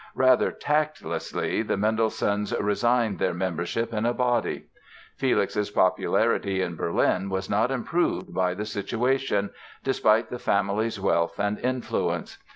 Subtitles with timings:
[0.15, 4.63] Rather tactlessly the Mendelssohns resigned their membership in a body.
[5.15, 9.51] Felix's popularity in Berlin was not improved by the situation,
[9.83, 12.39] despite the family's wealth and influence.